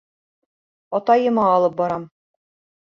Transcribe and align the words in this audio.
Атайыма 1.01 1.47
алып 1.59 1.79
барам. 1.85 2.13